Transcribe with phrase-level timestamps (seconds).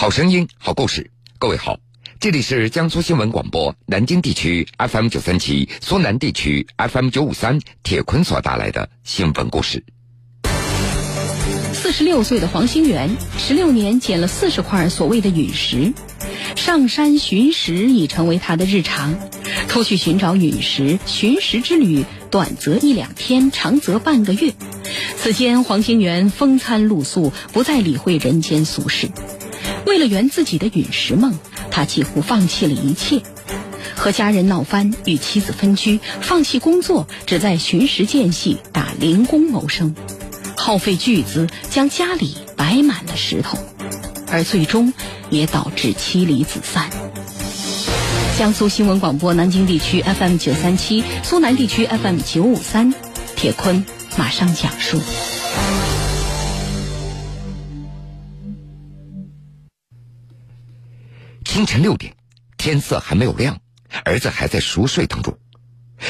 [0.00, 1.10] 好声音，好故事。
[1.38, 1.78] 各位好，
[2.18, 7.60] 这里是江苏新闻广播南京地区 FM 九三七、苏南地区 FM 九五三。
[7.82, 9.84] 铁坤所带来的新闻故事。
[11.74, 15.92] 四十六岁的黄兴元，十六年捡了四十块所谓的陨石，
[16.56, 19.18] 上山寻石已成为他的日常。
[19.68, 24.54] 偷去寻找陨石，寻石之旅短则一两天，长则半个月。
[25.18, 29.10] 此间，黄兴元风餐露宿，不再理会人间俗事。
[29.90, 31.36] 为了圆自己的陨石梦，
[31.72, 33.22] 他几乎放弃了一切，
[33.96, 39.96] 和家人闹翻，与妻子分居，放弃工作，只在寻石间隙打零工谋生，
[40.56, 43.58] 耗费巨资将家里摆满了石头，
[44.30, 44.92] 而最终
[45.28, 46.88] 也导致妻离子散。
[48.38, 52.94] 江苏新闻广播南京地区 FM 九三七，苏南地区 FM 九五三，
[53.34, 53.84] 铁坤
[54.16, 55.00] 马上讲述。
[61.60, 62.16] 清晨六点，
[62.56, 63.60] 天色还没有亮，
[64.06, 65.38] 儿子还在熟睡当中。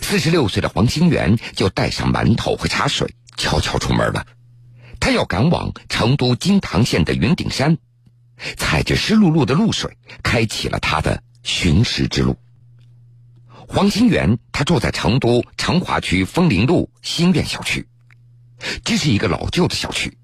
[0.00, 4.26] 四十六岁的黄兴元就带上馒头和茶水，悄悄出门了。
[4.98, 7.76] 他要赶往成都金堂县的云顶山，
[8.56, 12.38] 踩着湿漉漉的露水，开启了他的寻石之路。
[13.68, 17.86] 黄兴元他住在成都成华区枫林路新苑小区，
[18.82, 20.16] 这是一个老旧的小区。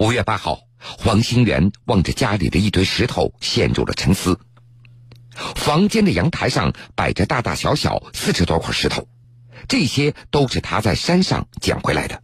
[0.00, 0.58] 五月八号。
[0.86, 4.38] 黄兴元望着家里的一堆石头，陷入了沉思。
[5.56, 9.08] 房间的阳台上摆着大大小小四十多块石头，
[9.66, 12.22] 这些都是他在山上捡回来的。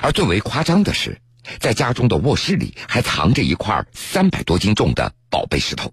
[0.00, 1.20] 而最为夸张的是，
[1.58, 5.92] 在家中的卧室里还藏着一块三百多斤重的宝贝石头。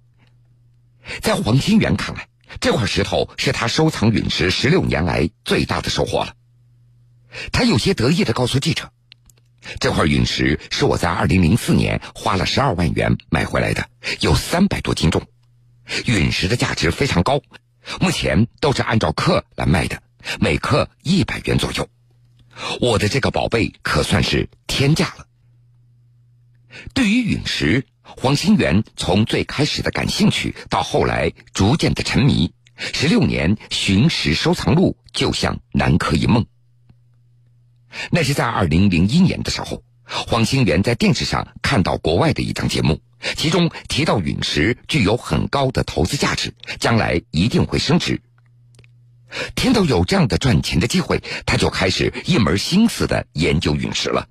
[1.21, 2.27] 在黄兴元看来，
[2.61, 6.33] 这块石头是他收藏陨石十六年来最大的收获了。
[7.51, 8.91] 他有些得意的告诉记者。
[9.79, 15.21] 这块陨石是我在二零零四年花了十二万元买回来的，有三百多斤重。
[16.05, 17.41] 陨石的价值非常高，
[17.99, 20.01] 目前都是按照克来卖的，
[20.39, 21.87] 每克一百元左右。
[22.79, 25.27] 我的这个宝贝可算是天价了。
[26.93, 36.45] 对于陨石，黄新元从最开始的感兴趣，到后来逐渐的沉迷，十六年寻石收藏路就像南柯一梦。
[38.11, 43.01] 那是在二零零一年的时候，黄兴元在电视上看到国外的一档节目，
[43.35, 48.21] 其中提到陨石具有很高的投资价值，将来一定会升值。
[49.55, 54.27] 听到有这样的赚钱的机会，他就开始一门心思的研究陨石了。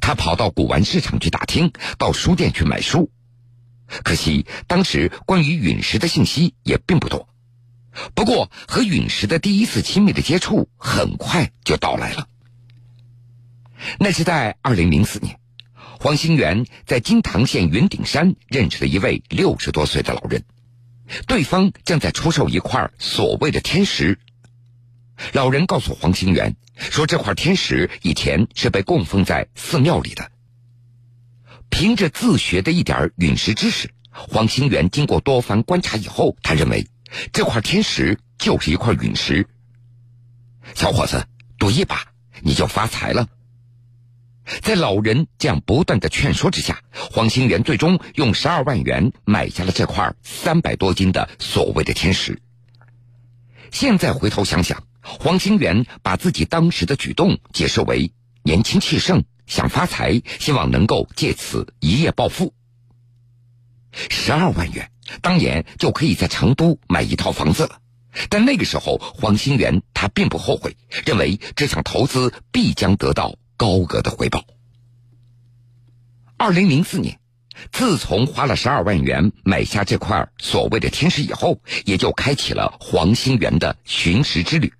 [0.00, 3.10] 他跑到古玩市场去打听，到书店去买书，
[4.02, 7.28] 可惜当时关于陨石的信息也并不多。
[8.14, 12.26] 不过和陨石的第一次亲密的接触很快就到来了。
[13.98, 15.38] 那是在二零零四年，
[15.98, 20.44] 黄兴元在金堂县云顶山认识了一位六十多岁的老人，
[21.26, 24.18] 对方正在出售一块所谓的天石。
[25.32, 30.30] 老人告诉黄兴元说，这块天石以前是被供奉在寺庙里的。
[31.70, 36.88] 凭着自学的一点陨石知识，黄兴元经过多番观察以后，他认为
[37.32, 39.46] 这块天石就是一块陨石。
[40.74, 41.26] 小伙子，
[41.58, 42.06] 赌一把，
[42.40, 43.28] 你就发财了。
[44.60, 52.40] 在老人这样不断的劝说之下，黄兴元最终用十二万元买下了这块三百多斤的所谓的天石。
[53.70, 62.52] 现在回头想想，黄兴元把自己当时的举动解释为年轻气盛，想发财，希望能够借此一夜暴富。
[63.92, 67.78] 十二万元当年就可以在成都买一套房子了，
[68.28, 70.76] 但那个时候黄兴元他并不后悔，
[71.06, 73.36] 认为这项投资必将得到。
[73.56, 74.44] 高额的回报。
[76.36, 77.20] 二零零四年，
[77.70, 84.72] 自从花了十二万元买下这块所谓的天石以后，也就开启了黄兴元的寻石之旅。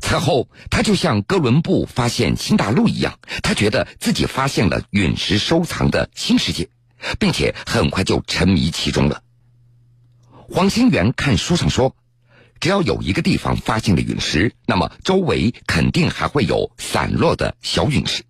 [0.00, 6.68] 此后，他就像哥伦布发现新大陆一样，他觉得自己发现了陨石收藏的新世界，
[7.18, 9.22] 并且很快就沉迷其中了。
[10.50, 11.96] 黄兴元看书上说。
[12.60, 18.24] 只要有一个地方发现了陨石，那么周围肯定还会有散落的小陨石，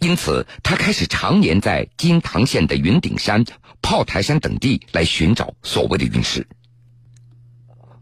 [0.00, 3.44] 因此他开始常年在金堂县的云顶山、
[3.80, 6.46] 炮台山等地来寻找所谓的陨石。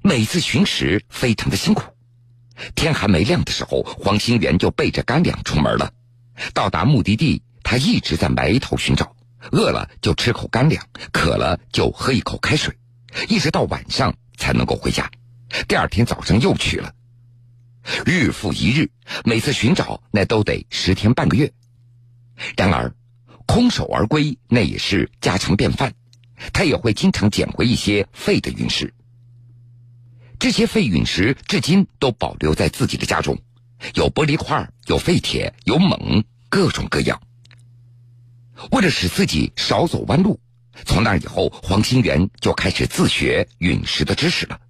[0.02, 1.82] 每次寻石非常的辛苦，
[2.74, 5.92] 天还没亮的时候，黄兴元就背着干粮出门了。
[6.52, 9.14] 到达目的地，他一直在埋头寻找，
[9.52, 12.76] 饿了就吃口干粮，渴了就喝一口开水，
[13.28, 15.10] 一直到晚上才能够回家。
[15.68, 16.94] 第二天早上又去了，
[18.04, 18.90] 日复一日，
[19.24, 21.52] 每次寻找那都得十天半个月。
[22.56, 22.94] 然而，
[23.46, 25.94] 空手而归那也是家常便饭。
[26.52, 28.92] 他也会经常捡回一些废的陨石。
[30.38, 33.38] 这些废陨石至今都保留在自己的家中，
[33.94, 37.22] 有玻璃块，有废铁，有锰，各种各样。
[38.72, 40.40] 为了使自己少走弯路，
[40.84, 44.60] 从那以后，黄兴元就开始自学陨石的知识了。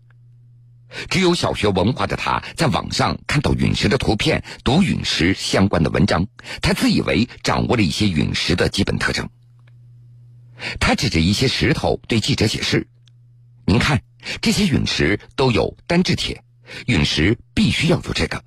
[1.09, 6.27] 只有小学文化的他，在网上看到陨石的图片，读陨石相关的文章，
[6.63, 9.29] 他自以为掌握了一些陨石的基本特征。
[10.79, 12.87] 他指着一些石头对记者解释
[13.67, 14.03] ：“您看，
[14.41, 16.43] 这些陨石都有单质铁，
[16.87, 18.43] 陨石必须要有这个。”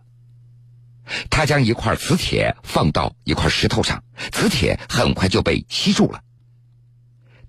[1.30, 6.22] 他将一块磁铁放到一块石头上，磁铁很快就被吸住了。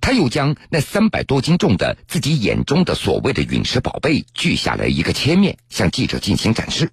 [0.09, 6.91] 他又将那三百多斤重的自己眼中的所谓的陨石宝贝锯下来一个切面，向记者进行展示。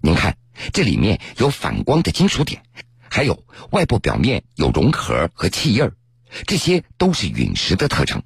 [0.00, 0.38] 您看，
[0.72, 2.62] 这里面有反光的金属点，
[3.10, 5.92] 还有外部表面有融壳和气印儿。
[6.46, 8.22] 这些都是陨石的特征。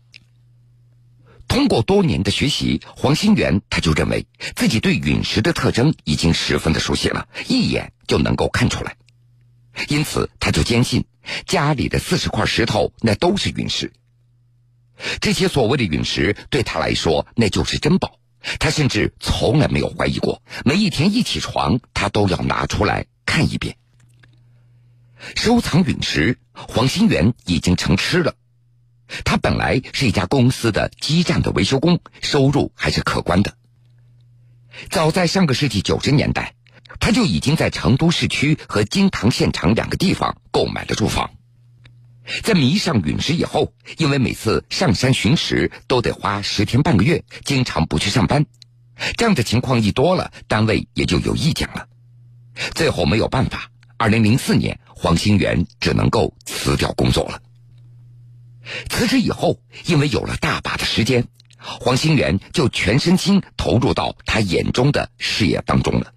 [1.48, 4.24] 通过多年的学习，黄新元他就认为
[4.54, 8.96] 自己对陨石的特征已经十分的熟悉了，一眼就能够看出来。
[9.88, 11.04] 因此，他就坚信
[11.46, 13.92] 家里的四十块石头那都是陨石。
[15.20, 18.18] 这些所谓的陨石对他来说那就是珍宝，
[18.58, 20.42] 他甚至从来没有怀疑过。
[20.64, 23.76] 每一天一起床，他都要拿出来看一遍。
[25.34, 28.34] 收藏陨石，黄新元已经成痴了。
[29.24, 33.56] 他本来是一家公司的基站的维修工，收入还是可观的。
[34.90, 36.55] 早在上个世纪九十年代，
[37.06, 41.30] 他就已经在成都市区和金堂县城两个地方购买了住房。
[42.42, 48.44] 在迷上陨石以后，因为每次上山寻石都得花十天半个月，经常不去上班。
[49.16, 51.86] 这样的情况一多了，单位也就有意见了。
[52.74, 54.80] 最后没有办法，二零零四年。
[54.88, 57.40] 黄兴元只能够辞掉工作了。
[58.88, 66.12] 辞职以后，因为有了大把的时间，黄兴元就全身心投入到他眼中的事业当中了。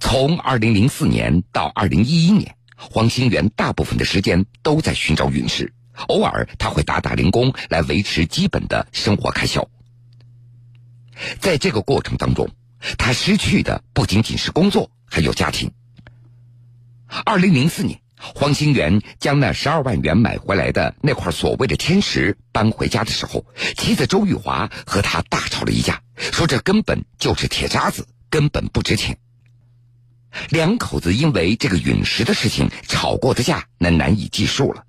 [0.00, 5.72] 从二零零四年到二零一一年，黄兴元大部分的时间都在寻找陨石，
[6.08, 9.68] 偶尔他会打打零工来维持基本的生活开销。
[11.40, 12.48] 在这个过程当中，
[12.98, 15.70] 他失去的不仅仅是工作，还有家庭。
[17.24, 23.44] 二零零四年，黄兴元将那十二万元买回来的那块所谓的天石搬回家的时候，
[23.76, 29.18] 妻子周玉华和他大吵了一架，说这根本就是铁渣子，根本不值钱。
[30.50, 34.84] 两口子因为这个陨石的事情吵过的架，那难以计数了。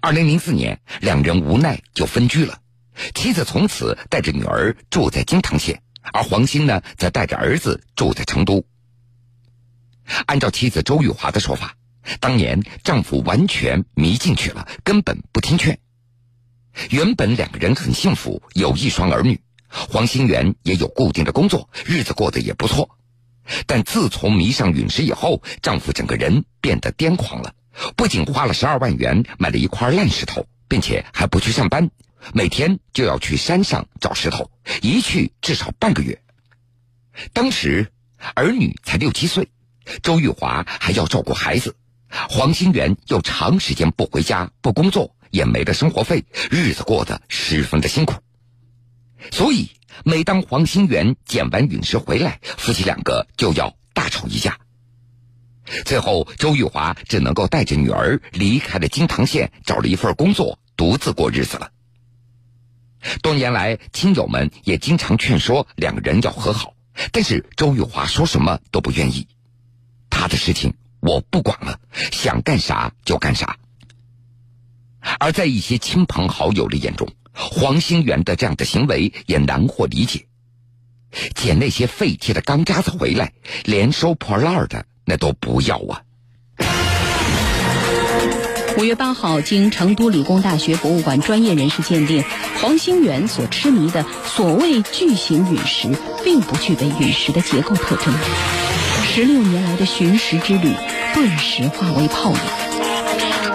[0.00, 2.60] 二零零四年，两人无奈就分居了，
[3.14, 5.82] 妻子从此带着女儿住在金堂县，
[6.12, 8.64] 而黄兴呢，则带着儿子住在成都。
[10.26, 11.76] 按照妻子周玉华的说法，
[12.20, 15.78] 当年丈夫完全迷进去了，根本不听劝。
[16.90, 22.98] 原本两个人很幸福，有一双儿女，黄兴元也有固定的工作，日子过得也不错。
[23.66, 27.54] 但自从迷上陨石以后，丈夫整个人变得癫狂了，
[27.96, 31.90] 不仅花了十二万元买了一块烂石头，并且还不去上班，
[32.32, 34.50] 每天就要去山上找石头，
[34.80, 36.20] 一去至少半个月。
[37.32, 37.92] 当时
[38.34, 39.48] 儿女才六七岁。
[40.00, 41.74] 周玉华还要照顾孩子，
[42.30, 48.14] 黄新元又长时间不回家、不工作，也没了生活费，日子过得十分的辛苦。
[49.32, 49.68] 所以，
[50.04, 54.58] 每当黄新元捡完陨石回来，夫妻两个就要大吵一架。
[55.84, 61.70] 最后，周玉华只能够带着女儿离开了金堂县，找了一份工作，独自过日子了。
[63.22, 66.74] 多年来，亲友们也经常劝说两个人要和好，
[67.12, 69.28] 但是周玉华说什么都不愿意。
[70.10, 71.80] 他的事情我不管了，
[72.12, 73.56] 想干啥就干啥。
[75.18, 80.26] 而在一些亲朋好友的眼中，黄兴元的这样的行为也难获理解。
[81.34, 83.32] 捡那些废弃的钢渣子回来，
[83.64, 86.02] 连收破烂的那都不要啊！
[88.78, 92.24] 五月八号，经成都理工大学博物馆专业人士鉴定，
[92.58, 95.90] 黄兴元所痴迷的所谓巨型陨石，
[96.24, 98.12] 并不具备陨石的结构特征。
[99.04, 100.72] 十六年来的寻石之旅，
[101.12, 102.71] 顿时化为泡影。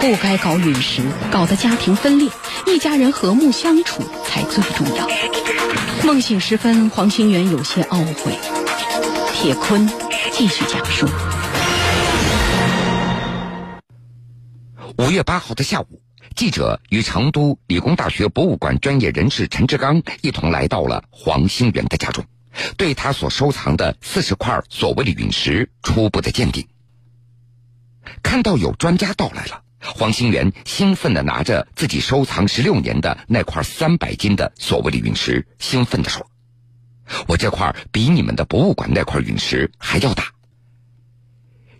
[0.00, 2.30] 不该搞陨石，搞得家庭分裂，
[2.66, 5.08] 一家人和睦相处才最重要。
[6.04, 8.32] 梦醒时分，黄兴元有些懊悔。
[9.34, 9.90] 铁坤
[10.32, 11.06] 继续讲述。
[14.96, 16.00] 五月八号的下午，
[16.34, 22.24] 记者与成都理工大学博物馆专业人士陈志刚一同来到了黄兴元的家中。
[22.76, 26.66] 对他所收藏的四十块所谓的陨石初步的鉴定，
[28.22, 29.62] 看到有专家到来了，
[29.98, 36.24] 黄兴元兴奋地拿着自己收藏十六年的那块三百斤的所谓的陨石，兴奋地说
[37.26, 40.32] ：“我这块比你们的博物馆那块陨石还要大。”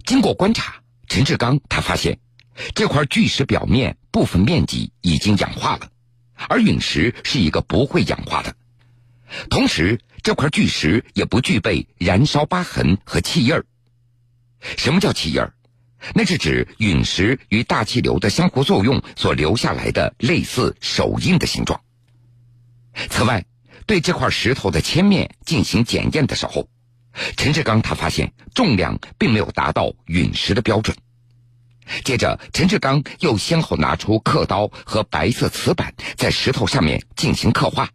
[0.05, 2.19] 经过观察，陈志刚他发现，
[2.75, 5.89] 这块巨石表面部分面积已经氧化了，
[6.49, 8.53] 而陨石是一个不会氧化的。
[9.49, 13.65] 同时，这块巨石也不具备燃烧疤痕和气印儿。
[14.77, 15.55] 什么叫气印儿？
[16.15, 21.81] 那是指陨石与大气流的相互作用所留下来的类似手印的形状。
[23.11, 23.45] 此外，
[23.87, 26.69] 对这块石头的切面进行检验的时候，
[27.37, 30.97] 陈志刚他发现重量并没有达到陨石的标准。
[32.05, 37.89] 接着，陈志刚又先后拿出刻刀和白色瓷板，在石头上面进行刻画，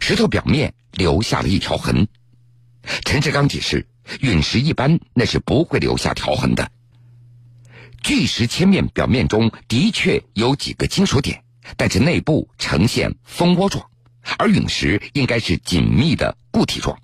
[0.00, 2.08] 石头表面留下了一条痕。
[3.04, 3.86] 陈志刚解释，
[4.20, 6.70] 陨石一般那是不会留下条痕的。
[8.02, 11.42] 巨石切面表面中的确有几个金属点，
[11.76, 13.84] 但是内部呈现蜂窝状，
[14.38, 16.98] 而陨石应该是紧密的固体状。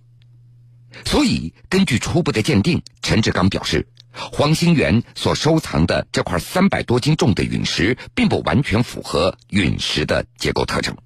[1.05, 10.97] 所以，根据初步的鉴定，陈志刚表示，黄兴元所收藏的这块三百多斤重的陨石，并不完全符合陨石的结构特征。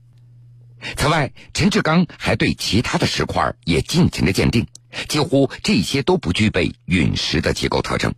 [0.96, 4.66] 此外，陈志刚还对其他的石块也进行了鉴定，
[5.08, 8.12] 几乎这些都不具备陨石的结构特征。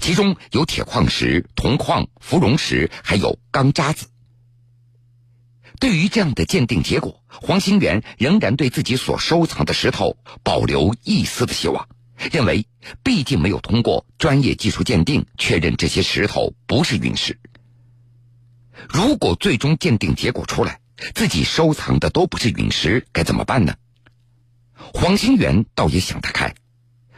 [0.00, 4.06] 其中有铁矿石、铜矿、芙蓉石，还有钢渣子。
[5.78, 11.88] 对于这样的鉴定结果，黄兴元仍然对自己所收藏的石头保留一丝的希望，
[12.32, 12.66] 认为
[13.02, 17.38] 毕竟没有通过专业技术鉴定确认这些石头不是陨石。
[18.88, 20.80] 如果最终鉴定结果出来，
[21.14, 23.74] 自己收藏的都不是陨石，该怎么办呢？
[24.94, 26.54] 黄兴元倒也想得开，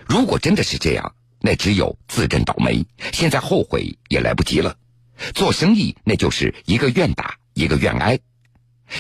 [0.06, 1.14] 如果真的是这样。
[1.48, 4.76] 那只有自认倒霉，现在后悔也来不及了。
[5.32, 8.20] 做生意那就是一个愿打一个愿挨，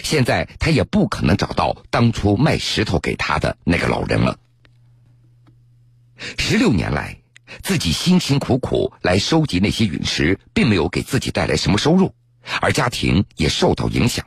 [0.02, 4.38] 现在他也不可能找到当初卖石头给他的那个老人了。
[6.38, 7.20] 十六年来，
[7.62, 12.14] 自己辛辛苦苦来收集那些陨石，并没有给自己带来什么收入，
[12.62, 14.24] 而家庭也受到影响。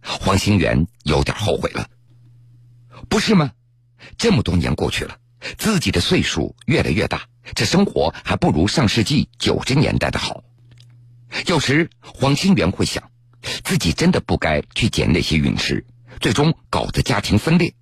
[0.00, 1.90] 黄兴元有点后悔了，
[3.08, 3.50] 不是吗？
[4.16, 5.18] 这么多年过去了，
[5.58, 7.26] 自己的岁数越来越大。
[7.54, 10.42] 这生活还不如上世纪九十年代的好。
[11.46, 13.10] 有时黄兴元会想，
[13.64, 15.84] 自己真的不该去捡那些陨石，
[16.20, 17.74] 最终搞得家庭分裂。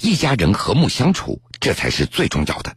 [0.00, 2.74] 一家人和睦相处，这才是最重要的。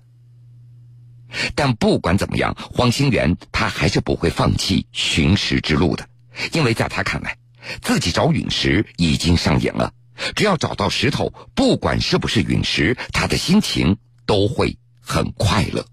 [1.56, 6.08] 但不管怎么样，黄兴元他还是不会放弃寻石之路的，
[6.52, 7.38] 因为在他看来，
[7.82, 9.94] 自己找陨石已经上瘾了。
[10.36, 15.86] 只要找到石头，不管是不是陨石，他的心情都会很快乐。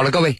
[0.00, 0.38] 好了，各位，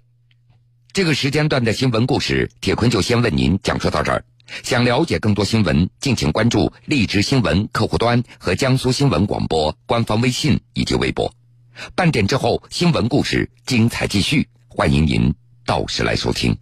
[0.94, 4.24] 这个时间段的新闻故事，铁坤就先为您讲述到这儿。
[4.62, 11.34] 想了解更多新闻，敬请关注荔枝新闻客户端和江苏新闻广播官方微信以及微博。
[11.94, 15.34] 半点之后，新闻故事精彩继续，欢迎您
[15.66, 16.56] 到时来收听。